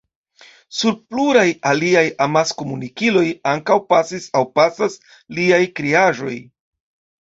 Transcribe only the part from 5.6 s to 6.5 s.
kreaĵoj.